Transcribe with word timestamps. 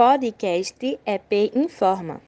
podcast 0.00 0.98
EP 1.04 1.54
Informa. 1.54 2.22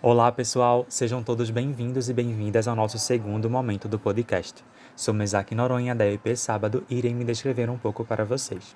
Olá, 0.00 0.32
pessoal, 0.32 0.86
sejam 0.88 1.22
todos 1.22 1.50
bem-vindos 1.50 2.08
e 2.08 2.14
bem-vindas 2.14 2.66
ao 2.66 2.74
nosso 2.74 2.98
segundo 2.98 3.50
momento 3.50 3.88
do 3.88 3.98
podcast. 3.98 4.64
Sou 4.96 5.12
Mesaque 5.12 5.54
Noronha 5.54 5.94
da 5.94 6.06
EP 6.06 6.34
Sábado 6.34 6.82
e 6.88 6.96
irei 6.96 7.12
me 7.12 7.26
descrever 7.26 7.68
um 7.68 7.76
pouco 7.76 8.06
para 8.06 8.24
vocês. 8.24 8.74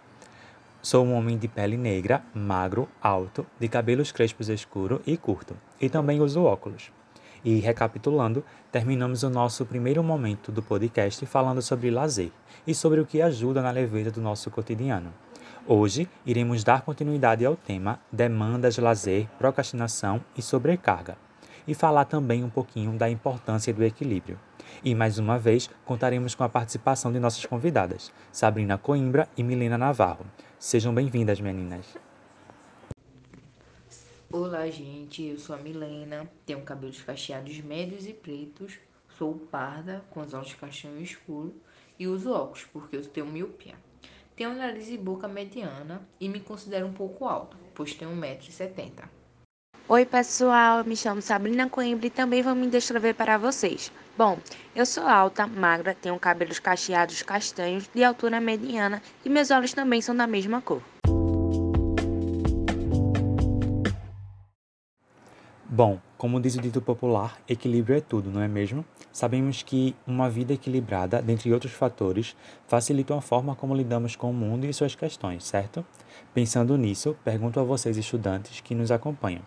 Sou 0.82 1.06
um 1.06 1.14
homem 1.14 1.38
de 1.38 1.48
pele 1.48 1.78
negra, 1.78 2.22
magro, 2.34 2.86
alto, 3.00 3.46
de 3.58 3.66
cabelos 3.66 4.12
crespos 4.12 4.50
escuro 4.50 5.00
e 5.06 5.16
curto, 5.16 5.56
e 5.80 5.88
também 5.88 6.20
uso 6.20 6.44
óculos. 6.44 6.92
E 7.44 7.58
recapitulando, 7.58 8.44
terminamos 8.70 9.22
o 9.22 9.30
nosso 9.30 9.64
primeiro 9.64 10.02
momento 10.02 10.52
do 10.52 10.62
podcast 10.62 11.24
falando 11.24 11.62
sobre 11.62 11.90
lazer 11.90 12.30
e 12.66 12.74
sobre 12.74 13.00
o 13.00 13.06
que 13.06 13.22
ajuda 13.22 13.62
na 13.62 13.70
leveza 13.70 14.10
do 14.10 14.20
nosso 14.20 14.50
cotidiano. 14.50 15.12
Hoje 15.66 16.08
iremos 16.26 16.62
dar 16.64 16.82
continuidade 16.82 17.44
ao 17.46 17.56
tema 17.56 17.98
demandas, 18.12 18.76
lazer, 18.76 19.26
procrastinação 19.38 20.20
e 20.36 20.42
sobrecarga, 20.42 21.16
e 21.66 21.74
falar 21.74 22.04
também 22.04 22.44
um 22.44 22.50
pouquinho 22.50 22.92
da 22.92 23.08
importância 23.08 23.72
do 23.72 23.84
equilíbrio. 23.84 24.38
E 24.84 24.94
mais 24.94 25.18
uma 25.18 25.38
vez 25.38 25.70
contaremos 25.84 26.34
com 26.34 26.44
a 26.44 26.48
participação 26.48 27.10
de 27.12 27.18
nossas 27.18 27.44
convidadas, 27.46 28.12
Sabrina 28.30 28.76
Coimbra 28.76 29.28
e 29.36 29.42
Milena 29.42 29.78
Navarro. 29.78 30.26
Sejam 30.58 30.94
bem-vindas, 30.94 31.40
meninas. 31.40 31.86
Olá, 34.32 34.70
gente. 34.70 35.24
Eu 35.24 35.36
sou 35.40 35.56
a 35.56 35.58
Milena, 35.58 36.30
tenho 36.46 36.62
cabelos 36.62 37.02
cacheados 37.02 37.58
médios 37.62 38.06
e 38.06 38.12
pretos, 38.12 38.78
sou 39.18 39.34
parda, 39.34 40.04
com 40.08 40.20
os 40.20 40.32
olhos 40.32 40.54
castanhos 40.54 41.10
escuros 41.10 41.52
e 41.98 42.06
uso 42.06 42.32
óculos 42.32 42.64
porque 42.72 42.96
eu 42.96 43.04
tenho 43.04 43.26
miopia. 43.26 43.74
Tenho 44.36 44.54
nariz 44.54 44.88
e 44.88 44.96
boca 44.96 45.26
mediana 45.26 46.00
e 46.20 46.28
me 46.28 46.38
considero 46.38 46.86
um 46.86 46.92
pouco 46.92 47.24
alta, 47.26 47.56
pois 47.74 47.92
tenho 47.92 48.12
1,70m. 48.12 49.08
Oi, 49.88 50.06
pessoal. 50.06 50.84
Me 50.84 50.96
chamo 50.96 51.20
Sabrina 51.20 51.68
Coimbra 51.68 52.06
e 52.06 52.10
também 52.10 52.40
vou 52.40 52.54
me 52.54 52.68
descrever 52.68 53.14
para 53.14 53.36
vocês. 53.36 53.90
Bom, 54.16 54.38
eu 54.76 54.86
sou 54.86 55.08
alta, 55.08 55.44
magra, 55.44 55.92
tenho 55.92 56.16
cabelos 56.20 56.60
cacheados 56.60 57.20
castanhos, 57.22 57.90
de 57.92 58.04
altura 58.04 58.40
mediana 58.40 59.02
e 59.24 59.28
meus 59.28 59.50
olhos 59.50 59.74
também 59.74 60.00
são 60.00 60.14
da 60.14 60.28
mesma 60.28 60.62
cor. 60.62 60.80
Bom, 65.72 66.00
como 66.18 66.40
diz 66.40 66.56
o 66.56 66.60
dito 66.60 66.82
popular, 66.82 67.40
equilíbrio 67.48 67.96
é 67.96 68.00
tudo, 68.00 68.28
não 68.28 68.42
é 68.42 68.48
mesmo? 68.48 68.84
Sabemos 69.12 69.62
que 69.62 69.94
uma 70.04 70.28
vida 70.28 70.52
equilibrada, 70.52 71.22
dentre 71.22 71.52
outros 71.52 71.72
fatores, 71.72 72.34
facilita 72.66 73.16
a 73.16 73.20
forma 73.20 73.54
como 73.54 73.72
lidamos 73.72 74.16
com 74.16 74.32
o 74.32 74.34
mundo 74.34 74.66
e 74.66 74.74
suas 74.74 74.96
questões, 74.96 75.44
certo? 75.44 75.86
Pensando 76.34 76.76
nisso, 76.76 77.16
pergunto 77.22 77.60
a 77.60 77.62
vocês, 77.62 77.96
estudantes 77.96 78.60
que 78.60 78.74
nos 78.74 78.90
acompanham: 78.90 79.42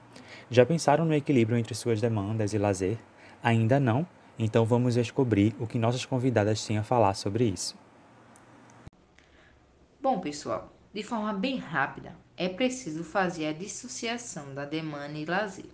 já 0.50 0.66
pensaram 0.66 1.04
no 1.04 1.14
equilíbrio 1.14 1.58
entre 1.58 1.76
suas 1.76 2.00
demandas 2.00 2.54
e 2.54 2.58
lazer? 2.58 2.98
Ainda 3.44 3.78
não? 3.78 4.08
Então 4.40 4.64
vamos 4.64 4.94
descobrir 4.94 5.54
o 5.60 5.68
que 5.68 5.78
nossas 5.78 6.06
convidadas 6.06 6.66
têm 6.66 6.78
a 6.78 6.84
falar 6.84 7.16
sobre 7.16 7.44
isso. 7.44 7.76
Bom, 10.02 10.22
pessoal, 10.22 10.72
de 10.94 11.04
forma 11.04 11.34
bem 11.34 11.58
rápida, 11.58 12.16
é 12.38 12.48
preciso 12.48 13.04
fazer 13.04 13.48
a 13.48 13.52
dissociação 13.52 14.54
da 14.54 14.64
demanda 14.64 15.18
e 15.18 15.26
lazer 15.26 15.73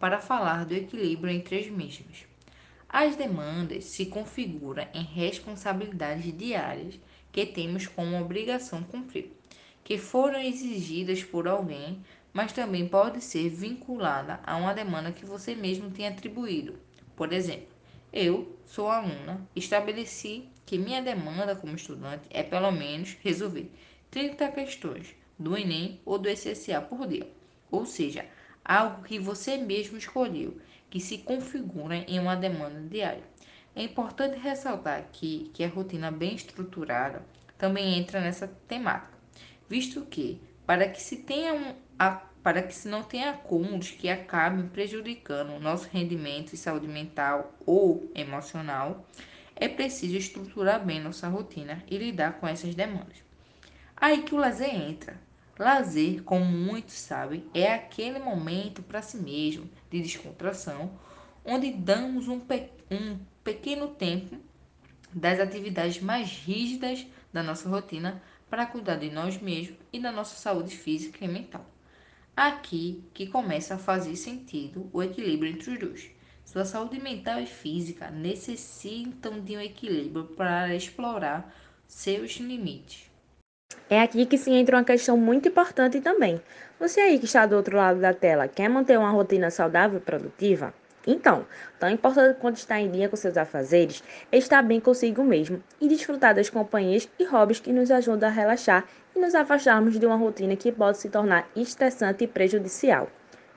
para 0.00 0.20
falar 0.20 0.64
do 0.64 0.74
equilíbrio 0.74 1.32
entre 1.32 1.58
as 1.58 1.66
mesmas. 1.66 2.24
As 2.88 3.14
demandas 3.14 3.84
se 3.84 4.06
configuram 4.06 4.84
em 4.94 5.04
responsabilidades 5.04 6.36
diárias 6.36 6.98
que 7.30 7.44
temos 7.46 7.86
como 7.86 8.18
obrigação 8.18 8.82
cumprir, 8.82 9.30
que 9.84 9.98
foram 9.98 10.40
exigidas 10.40 11.22
por 11.22 11.46
alguém, 11.46 12.02
mas 12.32 12.52
também 12.52 12.88
pode 12.88 13.20
ser 13.20 13.50
vinculada 13.50 14.40
a 14.42 14.56
uma 14.56 14.72
demanda 14.72 15.12
que 15.12 15.26
você 15.26 15.54
mesmo 15.54 15.90
tem 15.90 16.08
atribuído. 16.08 16.78
Por 17.14 17.32
exemplo, 17.32 17.68
eu 18.12 18.58
sou 18.66 18.88
aluna, 18.88 19.46
estabeleci 19.54 20.48
que 20.64 20.78
minha 20.78 21.02
demanda 21.02 21.54
como 21.54 21.76
estudante 21.76 22.24
é 22.30 22.42
pelo 22.42 22.70
menos 22.70 23.16
resolver 23.22 23.70
30 24.10 24.48
questões 24.48 25.14
do 25.38 25.56
Enem 25.56 26.00
ou 26.04 26.18
do 26.18 26.28
SSA 26.28 26.80
por 26.80 27.06
dia. 27.06 27.28
Ou 27.70 27.86
seja, 27.86 28.26
algo 28.64 29.02
que 29.02 29.18
você 29.18 29.56
mesmo 29.56 29.96
escolheu, 29.96 30.58
que 30.88 31.00
se 31.00 31.18
configura 31.18 31.96
em 31.96 32.18
uma 32.18 32.36
demanda 32.36 32.80
diária. 32.80 33.22
É 33.74 33.82
importante 33.82 34.38
ressaltar 34.38 34.98
aqui 34.98 35.50
que 35.54 35.62
a 35.62 35.68
rotina 35.68 36.10
bem 36.10 36.34
estruturada 36.34 37.22
também 37.56 37.98
entra 37.98 38.20
nessa 38.20 38.48
temática, 38.66 39.16
visto 39.68 40.04
que 40.06 40.40
para 40.66 40.88
que 40.88 41.02
se 41.02 41.18
tenha 41.18 41.54
um, 41.54 41.74
a, 41.98 42.22
para 42.42 42.62
que 42.62 42.74
se 42.74 42.88
não 42.88 43.02
tenha 43.02 43.30
acúmulos 43.30 43.90
que 43.90 44.08
acabem 44.08 44.66
prejudicando 44.68 45.50
o 45.50 45.60
nosso 45.60 45.88
rendimento 45.88 46.52
e 46.52 46.56
saúde 46.56 46.88
mental 46.88 47.52
ou 47.66 48.10
emocional, 48.14 49.06
é 49.54 49.68
preciso 49.68 50.16
estruturar 50.16 50.84
bem 50.84 51.00
nossa 51.00 51.28
rotina 51.28 51.84
e 51.88 51.98
lidar 51.98 52.40
com 52.40 52.48
essas 52.48 52.74
demandas. 52.74 53.22
Aí 53.96 54.22
que 54.22 54.34
o 54.34 54.38
lazer 54.38 54.74
entra, 54.74 55.20
Lazer, 55.60 56.22
como 56.22 56.46
muitos 56.46 56.94
sabem, 56.94 57.44
é 57.52 57.70
aquele 57.70 58.18
momento 58.18 58.82
para 58.82 59.02
si 59.02 59.18
mesmo 59.18 59.68
de 59.90 60.00
descontração, 60.00 60.98
onde 61.44 61.70
damos 61.70 62.28
um, 62.28 62.40
pe 62.40 62.70
um 62.90 63.18
pequeno 63.44 63.88
tempo 63.88 64.38
das 65.12 65.38
atividades 65.38 66.00
mais 66.00 66.30
rígidas 66.30 67.06
da 67.30 67.42
nossa 67.42 67.68
rotina 67.68 68.22
para 68.48 68.64
cuidar 68.64 68.96
de 68.96 69.10
nós 69.10 69.38
mesmos 69.38 69.76
e 69.92 70.00
da 70.00 70.10
nossa 70.10 70.34
saúde 70.34 70.74
física 70.74 71.22
e 71.26 71.28
mental. 71.28 71.66
Aqui 72.34 73.04
que 73.12 73.26
começa 73.26 73.74
a 73.74 73.78
fazer 73.78 74.16
sentido 74.16 74.88
o 74.94 75.02
equilíbrio 75.02 75.52
entre 75.52 75.72
os 75.72 75.78
dois. 75.78 76.10
Sua 76.42 76.64
saúde 76.64 76.98
mental 76.98 77.38
e 77.38 77.46
física 77.46 78.10
necessitam 78.10 79.38
de 79.42 79.58
um 79.58 79.60
equilíbrio 79.60 80.24
para 80.24 80.74
explorar 80.74 81.54
seus 81.86 82.38
limites. 82.38 83.09
É 83.90 84.00
aqui 84.00 84.24
que 84.24 84.38
se 84.38 84.52
entra 84.52 84.76
uma 84.76 84.84
questão 84.84 85.16
muito 85.16 85.48
importante 85.48 86.00
também. 86.00 86.40
Você 86.78 87.00
aí 87.00 87.18
que 87.18 87.24
está 87.24 87.44
do 87.44 87.56
outro 87.56 87.76
lado 87.76 87.98
da 88.00 88.14
tela, 88.14 88.46
quer 88.46 88.68
manter 88.68 88.96
uma 88.96 89.10
rotina 89.10 89.50
saudável 89.50 89.98
e 89.98 90.00
produtiva? 90.00 90.72
Então, 91.04 91.44
tão 91.78 91.90
importante 91.90 92.38
quanto 92.38 92.58
estar 92.58 92.78
em 92.80 92.88
dia 92.88 93.08
com 93.08 93.16
seus 93.16 93.36
afazeres 93.36 94.00
é 94.30 94.38
estar 94.38 94.62
bem 94.62 94.78
consigo 94.78 95.24
mesmo 95.24 95.60
e 95.80 95.88
desfrutar 95.88 96.34
das 96.34 96.48
companhias 96.48 97.08
e 97.18 97.24
hobbies 97.24 97.58
que 97.58 97.72
nos 97.72 97.90
ajudam 97.90 98.28
a 98.28 98.32
relaxar 98.32 98.84
e 99.16 99.18
nos 99.18 99.34
afastarmos 99.34 99.98
de 99.98 100.06
uma 100.06 100.14
rotina 100.14 100.54
que 100.54 100.70
pode 100.70 100.98
se 100.98 101.08
tornar 101.08 101.48
estressante 101.56 102.22
e 102.22 102.28
prejudicial. 102.28 103.08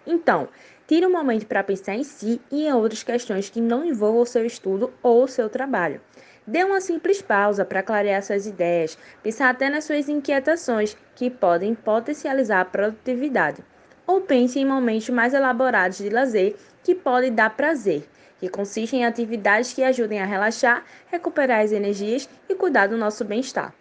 Então, 0.07 0.47
tire 0.88 1.06
um 1.06 1.12
momento 1.12 1.45
para 1.45 1.63
pensar 1.63 1.94
em 1.94 2.03
si 2.03 2.41
e 2.50 2.66
em 2.66 2.74
outras 2.74 3.03
questões 3.03 3.51
que 3.51 3.62
não 3.62 3.85
envolvam 3.85 4.22
o 4.22 4.25
seu 4.25 4.45
estudo 4.45 4.91
ou 5.03 5.25
o 5.25 5.28
seu 5.28 5.47
trabalho. 5.47 6.01
Dê 6.46 6.62
uma 6.66 6.81
simples 6.81 7.22
pausa 7.22 7.64
para 7.64 7.81
clarear 7.81 8.22
suas 8.22 8.46
ideias, 8.46 8.98
pensar 9.22 9.50
até 9.50 9.70
nas 9.70 9.86
suas 9.86 10.09
inquietações, 10.09 10.98
que 11.16 11.30
podem 11.30 11.74
potencializar 11.74 12.59
a 12.59 12.66
produtividade. 12.66 13.64
Ou 14.06 14.20
pense 14.20 14.59
em 14.59 14.66
momentos 14.66 15.09
mais 15.09 15.34
elaborados 15.34 16.00
de 16.00 16.09
lazer 16.09 16.58
que 16.84 16.94
podem 16.94 17.34
dar 17.34 17.52
prazer, 17.52 18.06
que 18.40 18.50
consistem 18.50 19.02
em 19.02 19.06
atividades 19.06 19.72
que 19.72 19.84
ajudem 19.84 20.22
a 20.22 20.26
relaxar, 20.26 20.84
recuperar 21.09 21.62
as 21.62 21.72
energias 21.72 22.30
e 22.50 22.56
cuidar 22.56 22.88
do 22.88 22.98
nosso 22.98 23.24
bem-estar. 23.24 23.74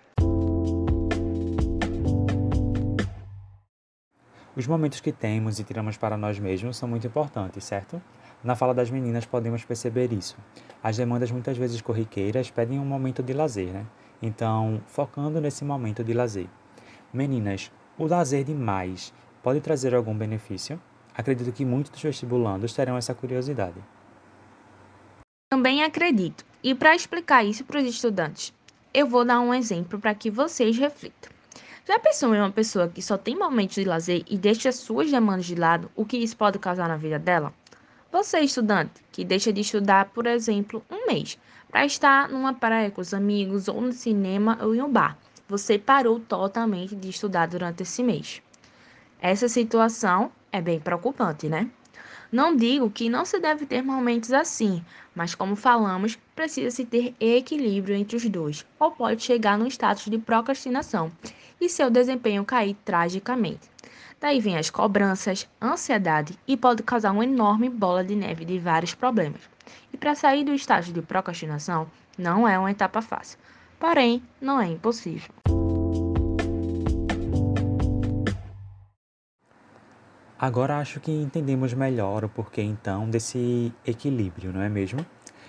Os 4.55 4.67
momentos 4.69 5.01
que 5.01 5.11
temos 5.11 5.59
e 5.59 5.65
tiramos 5.65 5.97
para 5.97 6.17
nós 6.17 6.39
mesmos 6.39 6.77
são 6.77 6.89
muito 6.89 7.09
importantes, 7.09 7.65
certo? 7.65 8.01
Na 8.45 8.57
fala 8.57 8.75
das 8.75 8.91
meninas 8.91 9.25
podemos 9.25 9.65
perceber 9.65 10.13
isso. 10.13 10.37
As 10.83 10.97
demandas 10.97 11.31
muitas 11.31 11.57
vezes 11.57 11.81
corriqueiras 11.81 12.51
pedem 12.51 12.79
um 12.79 12.85
momento 12.85 13.23
de 13.23 13.33
lazer, 13.33 13.73
né? 13.73 13.87
Então, 14.21 14.83
focando 14.87 15.41
nesse 15.41 15.65
momento 15.65 16.03
de 16.03 16.13
lazer. 16.13 16.49
Meninas, 17.13 17.71
o 17.97 18.07
lazer 18.07 18.43
demais 18.43 19.13
pode 19.43 19.61
trazer 19.61 19.95
algum 19.95 20.17
benefício? 20.17 20.81
Acredito 21.15 21.53
que 21.53 21.65
muitos 21.65 21.93
dos 21.93 22.03
vestibulandos 22.03 22.73
terão 22.73 22.97
essa 22.97 23.15
curiosidade. 23.15 23.81
Também 25.51 25.85
acredito. 25.85 26.45
E 26.65 26.75
para 26.75 26.97
explicar 26.97 27.45
isso 27.45 27.65
para 27.65 27.79
os 27.79 27.85
estudantes, 27.85 28.53
eu 28.93 29.07
vou 29.07 29.25
dar 29.25 29.41
um 29.41 29.55
exemplo 29.55 30.01
para 30.01 30.15
que 30.15 30.31
vocês 30.31 30.77
reflitam. 30.77 31.31
Já 31.87 31.99
pensou 31.99 32.35
em 32.35 32.39
uma 32.39 32.51
pessoa 32.51 32.89
que 32.89 33.03
só 33.03 33.19
tem 33.19 33.37
momentos 33.37 33.75
de 33.75 33.85
lazer 33.85 34.25
e 34.29 34.39
deixa 34.39 34.73
suas 34.73 35.11
demandas 35.11 35.47
de 35.47 35.55
lado, 35.55 35.91
o 35.95 36.05
que 36.05 36.17
isso 36.17 36.37
pode 36.37 36.59
causar 36.59 36.89
na 36.89 36.97
vida 36.97 37.19
dela? 37.19 37.53
Você, 38.13 38.41
estudante, 38.41 39.03
que 39.11 39.25
deixa 39.25 39.51
de 39.51 39.63
estudar, 39.63 40.11
por 40.11 40.27
exemplo, 40.27 40.85
um 40.91 41.07
mês, 41.07 41.39
para 41.71 41.87
estar 41.87 42.29
numa 42.29 42.53
praia 42.53 42.91
com 42.91 43.01
os 43.01 43.15
amigos, 43.15 43.69
ou 43.69 43.81
no 43.81 43.91
cinema 43.91 44.59
ou 44.61 44.75
em 44.75 44.83
um 44.83 44.93
bar, 44.93 45.17
você 45.49 45.79
parou 45.79 46.21
totalmente 46.21 46.95
de 46.95 47.09
estudar 47.09 47.47
durante 47.49 47.83
esse 47.83 48.03
mês. 48.03 48.43
Essa 49.19 49.49
situação 49.49 50.31
é 50.53 50.61
bem 50.61 50.79
preocupante, 50.79 51.49
né? 51.49 51.71
Não 52.31 52.55
digo 52.55 52.91
que 52.91 53.09
não 53.09 53.25
se 53.25 53.41
deve 53.41 53.65
ter 53.65 53.81
momentos 53.81 54.31
assim, 54.31 54.85
mas 55.15 55.35
como 55.35 55.57
falamos, 55.57 56.19
precisa-se 56.37 56.85
ter 56.85 57.15
equilíbrio 57.19 57.97
entre 57.97 58.17
os 58.19 58.29
dois, 58.29 58.67
ou 58.79 58.91
pode 58.91 59.23
chegar 59.23 59.57
num 59.57 59.69
status 59.69 60.05
de 60.05 60.19
procrastinação 60.19 61.11
e 61.59 61.67
seu 61.67 61.89
desempenho 61.89 62.45
cair 62.45 62.77
tragicamente. 62.85 63.73
Daí 64.23 64.39
vem 64.39 64.57
as 64.57 64.71
cobranças, 64.71 65.49
ansiedade 65.61 66.39
e 66.47 66.57
pode 66.57 66.85
causar 66.85 67.11
uma 67.11 67.25
enorme 67.25 67.69
bola 67.69 68.05
de 68.05 68.15
neve 68.15 68.45
de 68.45 68.57
vários 68.57 68.95
problemas. 68.95 69.41
E 69.93 69.97
para 69.97 70.15
sair 70.15 70.45
do 70.45 70.55
estágio 70.55 70.95
de 70.95 71.03
procrastinação, 71.03 71.89
não 72.17 72.47
é 72.47 72.57
uma 72.57 72.71
etapa 72.71 73.03
fácil, 73.03 73.37
porém, 73.81 74.23
não 74.41 74.61
é 74.61 74.69
impossível. 74.69 75.29
Agora 80.39 80.79
acho 80.79 81.01
que 81.01 81.11
entendemos 81.11 81.75
melhor 81.75 82.25
o 82.25 82.29
porquê 82.29 82.63
então 82.63 83.11
desse 83.11 83.75
equilíbrio, 83.85 84.53
não 84.53 84.63
é 84.63 84.69
mesmo? 84.69 85.05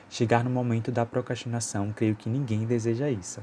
Chegar 0.10 0.44
no 0.44 0.50
momento 0.50 0.92
da 0.92 1.06
procrastinação, 1.06 1.94
creio 1.96 2.16
que 2.16 2.28
ninguém 2.28 2.66
deseja 2.66 3.08
isso. 3.08 3.40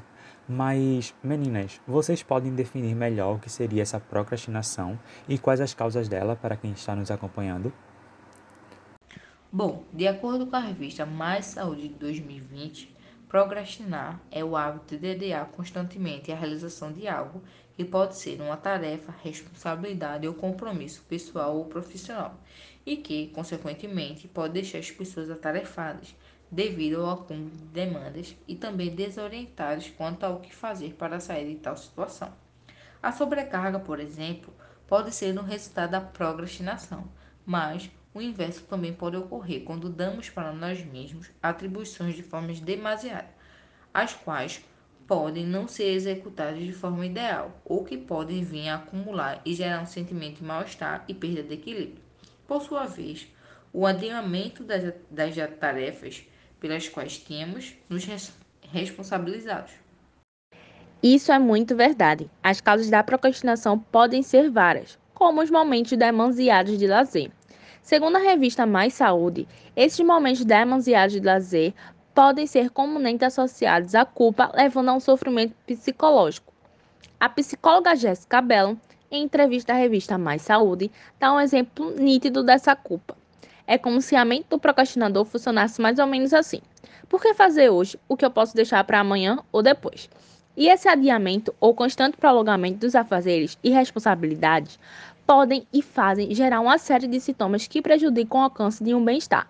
Mas, 0.53 1.15
meninas, 1.23 1.81
vocês 1.87 2.25
podem 2.25 2.53
definir 2.53 2.93
melhor 2.93 3.37
o 3.37 3.39
que 3.39 3.49
seria 3.49 3.83
essa 3.83 4.01
procrastinação 4.01 4.99
e 5.29 5.39
quais 5.39 5.61
as 5.61 5.75
causas 5.75 6.09
dela 6.09 6.35
para 6.35 6.57
quem 6.57 6.73
está 6.73 6.97
nos 6.97 7.09
acompanhando? 7.09 7.73
Bom, 9.53 9.85
de 9.93 10.09
acordo 10.09 10.49
com 10.49 10.57
a 10.57 10.59
revista 10.59 11.07
Mais 11.07 11.47
Saúde 11.47 11.87
de 11.87 11.95
2020, 11.95 12.93
procrastinar 13.29 14.21
é 14.29 14.43
o 14.43 14.57
hábito 14.57 14.99
de 14.99 15.13
adiar 15.13 15.47
constantemente 15.53 16.33
a 16.33 16.37
realização 16.37 16.93
de 16.93 17.07
algo 17.07 17.41
que 17.77 17.85
pode 17.85 18.17
ser 18.17 18.41
uma 18.41 18.57
tarefa, 18.57 19.15
responsabilidade 19.23 20.27
ou 20.27 20.35
compromisso 20.35 21.05
pessoal 21.09 21.57
ou 21.57 21.67
profissional, 21.67 22.35
e 22.85 22.97
que, 22.97 23.29
consequentemente, 23.29 24.27
pode 24.27 24.55
deixar 24.55 24.79
as 24.79 24.91
pessoas 24.91 25.31
atarefadas 25.31 26.13
devido 26.51 27.03
ao 27.03 27.11
acúmulo 27.11 27.51
de 27.51 27.65
demandas 27.67 28.37
e 28.49 28.57
também 28.57 28.95
desorientadas 28.95 29.89
quanto 29.91 30.25
ao 30.25 30.41
que 30.41 30.55
fazer 30.55 30.95
para 30.95 31.21
sair 31.21 31.55
de 31.55 31.61
tal 31.61 31.77
situação. 31.77 32.33
A 33.03 33.13
sobrecarga, 33.13 33.79
por 33.79 34.01
exemplo, 34.01 34.53
pode 34.87 35.15
ser 35.15 35.39
um 35.39 35.43
resultado 35.43 35.93
da 35.93 36.01
procrastinação, 36.01 37.09
mas 37.47 37.91
o 38.13 38.21
inverso 38.21 38.65
também 38.65 38.93
pode 38.93 39.17
ocorrer 39.17 39.63
quando 39.63 39.89
damos 39.89 40.29
para 40.29 40.53
nós 40.53 40.85
mesmos 40.85 41.31
atribuições 41.41 42.17
de 42.17 42.23
formas 42.23 42.59
demasiadas, 42.59 43.31
as 43.95 44.13
quais 44.13 44.65
podem 45.07 45.47
não 45.47 45.67
ser 45.67 45.93
executadas 45.93 46.61
de 46.61 46.73
forma 46.73 47.07
ideal 47.07 47.61
ou 47.65 47.85
que 47.85 47.97
podem 47.97 48.45
vir 48.45 48.69
a 48.69 48.77
acumular 48.77 49.41
e 49.45 49.55
gerar 49.55 49.83
um 49.83 49.87
sentimento 49.87 50.39
de 50.39 50.45
mal-estar 50.45 51.05
e 51.09 51.15
perda 51.15 51.43
de 51.43 51.55
equilíbrio. 51.55 52.03
Por 52.47 52.63
sua 52.63 52.87
vez, 52.87 53.27
o 53.73 53.87
adiamento 53.87 54.65
das, 54.65 54.93
das 55.11 55.35
tarefas 55.59 56.25
pelas 56.61 56.89
quais 56.89 57.19
temos 57.19 57.75
nos 57.89 58.05
res 58.05 58.33
responsabilizados. 58.71 59.73
Isso 61.03 61.33
é 61.33 61.39
muito 61.39 61.75
verdade. 61.75 62.31
As 62.43 62.61
causas 62.61 62.91
da 62.91 63.03
procrastinação 63.03 63.79
podem 63.79 64.23
ser 64.23 64.51
várias, 64.51 64.99
como 65.15 65.41
os 65.41 65.51
momentos 65.51 65.97
demasiados 65.97 66.79
de 66.79 66.87
lazer. 66.87 67.33
Segundo 67.83 68.17
a 68.17 68.21
revista 68.21 68.67
Mais 68.67 68.93
Saúde, 68.95 69.49
esses 69.75 69.99
momentos 70.01 70.45
demasiados 70.45 71.15
de 71.15 71.27
lazer 71.27 71.75
podem 72.15 72.47
ser 72.47 72.71
comumente 72.71 73.25
associados 73.25 73.95
à 73.95 74.05
culpa, 74.05 74.53
levando 74.55 74.91
a 74.91 74.95
um 74.95 75.01
sofrimento 75.01 75.55
psicológico. 75.67 76.53
A 77.19 77.29
psicóloga 77.29 77.97
Jéssica 77.97 78.43
Bellon, 78.43 78.77
em 79.11 79.25
entrevista 79.25 79.73
à 79.73 79.77
revista 79.77 80.19
Mais 80.19 80.43
Saúde, 80.43 80.91
dá 81.19 81.33
um 81.33 81.41
exemplo 81.41 81.91
nítido 81.97 82.43
dessa 82.43 82.77
culpa. 82.77 83.17
É 83.71 83.79
como 83.79 84.03
se 84.03 84.17
a 84.17 84.25
mente 84.25 84.49
do 84.51 84.59
procrastinador 84.59 85.25
funcionasse 85.25 85.81
mais 85.81 86.01
ou 86.01 86.07
menos 86.09 86.35
assim. 86.35 86.61
Por 87.09 87.23
que 87.23 87.35
fazer 87.35 87.71
hoje 87.71 87.97
o 88.09 88.17
que 88.17 88.25
eu 88.25 88.31
posso 88.33 88.53
deixar 88.53 88.83
para 88.83 88.99
amanhã 88.99 89.39
ou 89.53 89.63
depois? 89.63 90.11
E 90.57 90.67
esse 90.69 90.89
adiamento 90.89 91.55
ou 91.61 91.73
constante 91.73 92.17
prolongamento 92.17 92.81
dos 92.81 92.97
afazeres 92.97 93.57
e 93.63 93.71
responsabilidades 93.71 94.77
podem 95.25 95.69
e 95.73 95.83
fazem 95.83 96.35
gerar 96.35 96.59
uma 96.59 96.79
série 96.79 97.07
de 97.07 97.21
sintomas 97.21 97.69
que 97.69 97.81
prejudicam 97.81 98.41
o 98.41 98.43
alcance 98.43 98.83
de 98.83 98.93
um 98.93 99.05
bem-estar. 99.05 99.47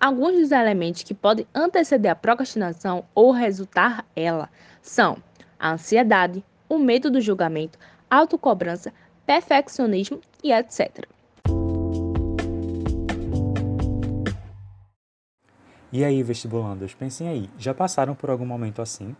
Alguns 0.00 0.36
dos 0.36 0.52
elementos 0.52 1.02
que 1.02 1.12
podem 1.12 1.46
anteceder 1.54 2.12
a 2.12 2.16
procrastinação 2.16 3.04
ou 3.14 3.30
resultar 3.30 4.06
ela 4.16 4.48
são 4.80 5.18
a 5.58 5.72
ansiedade, 5.72 6.42
o 6.66 6.78
medo 6.78 7.10
do 7.10 7.20
julgamento, 7.20 7.78
autocobrança, 8.10 8.90
perfeccionismo 9.26 10.18
e 10.42 10.50
etc. 10.50 11.06
E 15.92 16.04
aí, 16.04 16.22
vestibulandos, 16.22 16.94
pensem 16.94 17.26
aí, 17.26 17.50
já 17.58 17.74
passaram 17.74 18.14
por 18.14 18.30
algum 18.30 18.46
momento 18.46 18.80
assim? 18.80 19.16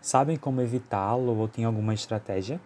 Sabem 0.00 0.38
como 0.38 0.62
evitá-lo 0.62 1.36
ou 1.36 1.46
têm 1.46 1.66
alguma 1.66 1.92
estratégia? 1.92 2.58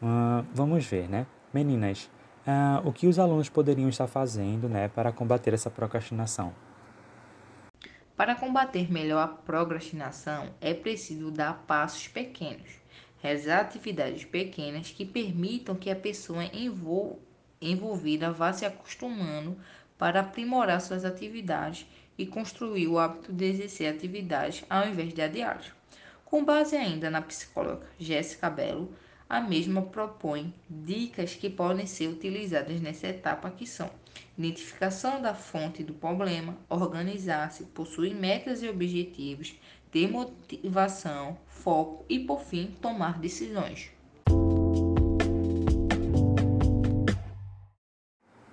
Uh, 0.00 0.46
vamos 0.54 0.86
ver, 0.86 1.08
né? 1.08 1.26
Meninas, 1.52 2.08
uh, 2.46 2.86
o 2.86 2.92
que 2.92 3.08
os 3.08 3.18
alunos 3.18 3.48
poderiam 3.48 3.88
estar 3.88 4.06
fazendo 4.06 4.68
né, 4.68 4.86
para 4.86 5.10
combater 5.10 5.52
essa 5.52 5.68
procrastinação? 5.68 6.52
Para 8.16 8.36
combater 8.36 8.92
melhor 8.92 9.24
a 9.24 9.26
procrastinação, 9.26 10.50
é 10.60 10.72
preciso 10.72 11.32
dar 11.32 11.64
passos 11.66 12.06
pequenos, 12.06 12.70
realizar 13.20 13.58
atividades 13.58 14.24
pequenas 14.24 14.92
que 14.92 15.04
permitam 15.04 15.74
que 15.74 15.90
a 15.90 15.96
pessoa 15.96 16.44
envol 16.44 17.20
envolvida 17.60 18.30
vá 18.30 18.52
se 18.52 18.64
acostumando 18.64 19.58
para 19.98 20.20
aprimorar 20.20 20.80
suas 20.80 21.04
atividades 21.04 21.86
e 22.16 22.26
construir 22.26 22.88
o 22.88 22.98
hábito 22.98 23.32
de 23.32 23.44
exercer 23.44 23.94
atividades 23.94 24.64
ao 24.68 24.88
invés 24.88 25.12
de 25.12 25.22
adiá-las. 25.22 25.72
Com 26.24 26.44
base 26.44 26.76
ainda 26.76 27.10
na 27.10 27.22
psicóloga 27.22 27.86
Jéssica 27.98 28.50
Belo, 28.50 28.92
a 29.28 29.40
mesma 29.40 29.82
propõe 29.82 30.52
dicas 30.68 31.34
que 31.34 31.48
podem 31.48 31.86
ser 31.86 32.08
utilizadas 32.08 32.80
nessa 32.80 33.08
etapa 33.08 33.50
que 33.50 33.66
são 33.66 33.90
identificação 34.36 35.22
da 35.22 35.34
fonte 35.34 35.82
do 35.82 35.94
problema, 35.94 36.56
organizar-se, 36.68 37.64
possuir 37.64 38.14
metas 38.14 38.62
e 38.62 38.68
objetivos, 38.68 39.54
ter 39.90 40.10
motivação, 40.10 41.38
foco 41.46 42.04
e, 42.08 42.18
por 42.18 42.40
fim, 42.40 42.74
tomar 42.80 43.18
decisões. 43.18 43.90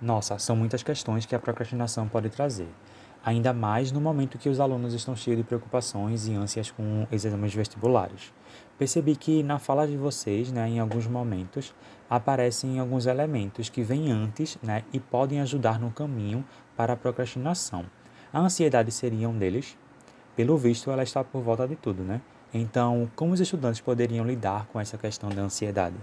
Nossa, 0.00 0.38
são 0.38 0.56
muitas 0.56 0.82
questões 0.82 1.26
que 1.26 1.34
a 1.34 1.38
procrastinação 1.38 2.08
pode 2.08 2.28
trazer 2.28 2.68
ainda 3.24 3.52
mais 3.52 3.92
no 3.92 4.00
momento 4.00 4.38
que 4.38 4.48
os 4.48 4.60
alunos 4.60 4.94
estão 4.94 5.14
cheios 5.14 5.38
de 5.38 5.44
preocupações 5.44 6.26
e 6.26 6.34
ânsias 6.34 6.70
com 6.70 7.06
exames 7.10 7.54
vestibulares. 7.54 8.32
Percebi 8.78 9.14
que 9.16 9.42
na 9.42 9.58
fala 9.58 9.86
de 9.86 9.96
vocês, 9.96 10.50
né, 10.50 10.68
em 10.68 10.80
alguns 10.80 11.06
momentos, 11.06 11.74
aparecem 12.10 12.78
alguns 12.78 13.06
elementos 13.06 13.68
que 13.68 13.82
vêm 13.82 14.10
antes 14.10 14.58
né, 14.62 14.84
e 14.92 14.98
podem 14.98 15.40
ajudar 15.40 15.78
no 15.78 15.90
caminho 15.90 16.44
para 16.76 16.94
a 16.94 16.96
procrastinação. 16.96 17.86
A 18.32 18.40
ansiedade 18.40 18.90
seria 18.90 19.28
um 19.28 19.38
deles. 19.38 19.76
Pelo 20.34 20.56
visto, 20.56 20.90
ela 20.90 21.02
está 21.02 21.22
por 21.22 21.42
volta 21.42 21.68
de 21.68 21.76
tudo, 21.76 22.02
né? 22.02 22.20
Então, 22.54 23.10
como 23.14 23.32
os 23.32 23.40
estudantes 23.40 23.80
poderiam 23.80 24.26
lidar 24.26 24.66
com 24.66 24.80
essa 24.80 24.96
questão 24.98 25.28
da 25.28 25.42
ansiedade? 25.42 25.96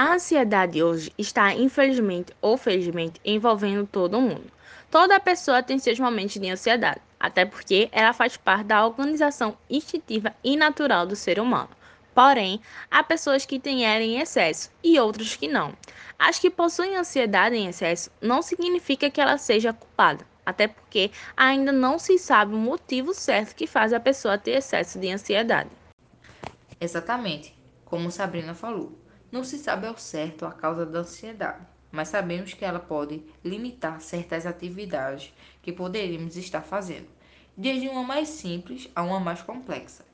A 0.00 0.12
ansiedade 0.14 0.80
hoje 0.80 1.12
está, 1.18 1.52
infelizmente 1.52 2.32
ou 2.40 2.56
felizmente, 2.56 3.20
envolvendo 3.24 3.84
todo 3.84 4.20
mundo. 4.20 4.48
Toda 4.88 5.18
pessoa 5.18 5.60
tem 5.60 5.76
seus 5.80 5.98
momentos 5.98 6.36
de 6.36 6.48
ansiedade, 6.48 7.00
até 7.18 7.44
porque 7.44 7.88
ela 7.90 8.12
faz 8.12 8.36
parte 8.36 8.66
da 8.66 8.86
organização 8.86 9.58
instintiva 9.68 10.32
e 10.44 10.56
natural 10.56 11.04
do 11.04 11.16
ser 11.16 11.40
humano. 11.40 11.70
Porém, 12.14 12.60
há 12.88 13.02
pessoas 13.02 13.44
que 13.44 13.58
têm 13.58 13.84
ela 13.84 14.04
em 14.04 14.20
excesso 14.20 14.70
e 14.84 15.00
outras 15.00 15.34
que 15.34 15.48
não. 15.48 15.74
As 16.16 16.38
que 16.38 16.48
possuem 16.48 16.94
ansiedade 16.94 17.56
em 17.56 17.66
excesso 17.66 18.08
não 18.20 18.40
significa 18.40 19.10
que 19.10 19.20
ela 19.20 19.36
seja 19.36 19.72
culpada, 19.72 20.24
até 20.46 20.68
porque 20.68 21.10
ainda 21.36 21.72
não 21.72 21.98
se 21.98 22.20
sabe 22.20 22.54
o 22.54 22.56
motivo 22.56 23.12
certo 23.12 23.56
que 23.56 23.66
faz 23.66 23.92
a 23.92 23.98
pessoa 23.98 24.38
ter 24.38 24.58
excesso 24.58 24.96
de 24.96 25.10
ansiedade. 25.10 25.70
Exatamente, 26.80 27.52
como 27.84 28.12
Sabrina 28.12 28.54
falou, 28.54 28.96
não 29.30 29.44
se 29.44 29.58
sabe 29.58 29.86
ao 29.86 29.96
certo 29.96 30.44
a 30.44 30.52
causa 30.52 30.84
da 30.84 31.00
ansiedade 31.00 31.66
mas 31.90 32.08
sabemos 32.08 32.52
que 32.52 32.64
ela 32.64 32.78
pode 32.78 33.22
limitar 33.44 34.00
certas 34.00 34.46
atividades 34.46 35.32
que 35.62 35.72
poderíamos 35.72 36.36
estar 36.36 36.62
fazendo, 36.62 37.08
desde 37.56 37.88
uma 37.88 38.02
mais 38.02 38.28
simples 38.28 38.88
a 38.94 39.02
uma 39.02 39.18
mais 39.18 39.42
complexa. 39.42 40.04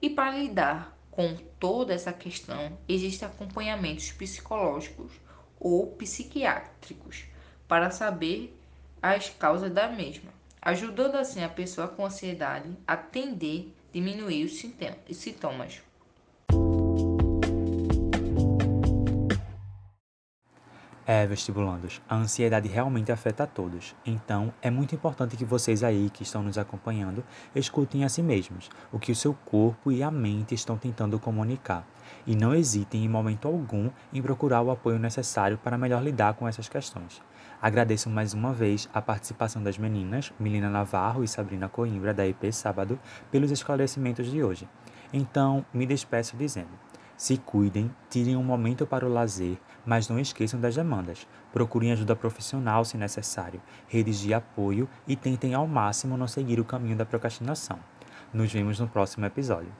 E 0.00 0.08
para 0.08 0.38
lidar 0.38 0.96
com 1.10 1.36
toda 1.58 1.92
essa 1.92 2.12
questão, 2.12 2.78
existem 2.88 3.28
acompanhamentos 3.28 4.12
psicológicos 4.12 5.12
ou 5.58 5.88
psiquiátricos 5.88 7.24
para 7.66 7.90
saber 7.90 8.56
as 9.02 9.28
causas 9.28 9.72
da 9.72 9.88
mesma, 9.88 10.30
ajudando 10.62 11.16
assim 11.16 11.42
a 11.42 11.48
pessoa 11.48 11.88
com 11.88 12.06
ansiedade 12.06 12.70
a 12.86 12.96
tender 12.96 13.68
diminuir 13.92 14.44
os 14.44 14.60
sintomas. 15.16 15.82
É, 21.10 21.26
vestibulandos, 21.26 22.02
a 22.06 22.16
ansiedade 22.16 22.68
realmente 22.68 23.10
afeta 23.10 23.44
a 23.44 23.46
todos. 23.46 23.96
Então, 24.04 24.52
é 24.60 24.70
muito 24.70 24.94
importante 24.94 25.38
que 25.38 25.44
vocês 25.46 25.82
aí 25.82 26.10
que 26.10 26.22
estão 26.22 26.42
nos 26.42 26.58
acompanhando 26.58 27.24
escutem 27.54 28.04
a 28.04 28.10
si 28.10 28.22
mesmos 28.22 28.68
o 28.92 28.98
que 28.98 29.10
o 29.10 29.16
seu 29.16 29.32
corpo 29.32 29.90
e 29.90 30.02
a 30.02 30.10
mente 30.10 30.54
estão 30.54 30.76
tentando 30.76 31.18
comunicar. 31.18 31.88
E 32.26 32.36
não 32.36 32.54
hesitem 32.54 33.06
em 33.06 33.08
momento 33.08 33.48
algum 33.48 33.88
em 34.12 34.20
procurar 34.20 34.60
o 34.60 34.70
apoio 34.70 34.98
necessário 34.98 35.56
para 35.56 35.78
melhor 35.78 36.02
lidar 36.02 36.34
com 36.34 36.46
essas 36.46 36.68
questões. 36.68 37.22
Agradeço 37.62 38.10
mais 38.10 38.34
uma 38.34 38.52
vez 38.52 38.86
a 38.92 39.00
participação 39.00 39.62
das 39.62 39.78
meninas 39.78 40.30
Milena 40.38 40.68
Navarro 40.68 41.24
e 41.24 41.28
Sabrina 41.28 41.70
Coimbra, 41.70 42.12
da 42.12 42.26
IP 42.26 42.52
Sábado, 42.52 43.00
pelos 43.30 43.50
esclarecimentos 43.50 44.30
de 44.30 44.42
hoje. 44.42 44.68
Então, 45.10 45.64
me 45.72 45.86
despeço 45.86 46.36
dizendo: 46.36 46.68
se 47.18 47.36
cuidem, 47.36 47.90
tirem 48.08 48.36
um 48.36 48.44
momento 48.44 48.86
para 48.86 49.04
o 49.04 49.12
lazer 49.12 49.58
mas 49.88 50.06
não 50.06 50.18
esqueçam 50.18 50.60
das 50.60 50.76
demandas. 50.76 51.26
Procurem 51.50 51.90
ajuda 51.92 52.14
profissional 52.14 52.84
se 52.84 52.98
necessário, 52.98 53.62
redes 53.88 54.20
de 54.20 54.34
apoio 54.34 54.86
e 55.06 55.16
tentem 55.16 55.54
ao 55.54 55.66
máximo 55.66 56.14
não 56.14 56.28
seguir 56.28 56.60
o 56.60 56.64
caminho 56.64 56.94
da 56.94 57.06
procrastinação. 57.06 57.80
Nos 58.30 58.52
vemos 58.52 58.78
no 58.78 58.86
próximo 58.86 59.24
episódio. 59.24 59.72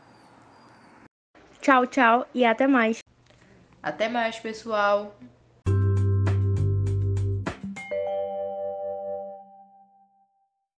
Tchau, 1.60 1.86
tchau 1.86 2.26
e 2.34 2.42
até 2.42 2.66
mais. 2.66 3.00
Até 3.82 4.08
mais, 4.08 4.38
pessoal! 4.38 5.14